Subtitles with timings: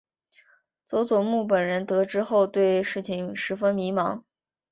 [0.83, 4.23] 佐佐木本人得知后对事情十分迷惘。